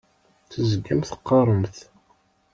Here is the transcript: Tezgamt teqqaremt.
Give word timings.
Tezgamt 0.51 1.09
teqqaremt. 1.09 1.77